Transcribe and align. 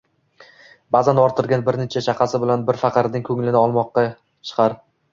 Ba'zan 0.95 1.21
orttirgan 1.25 1.67
bir 1.69 1.79
necha 1.83 2.03
chaqasi 2.07 2.41
bilan 2.47 2.65
bir 2.73 2.83
faqirning 2.87 3.31
ko'nglini 3.31 3.65
olmoqqa 3.65 4.09
chiqar 4.51 4.81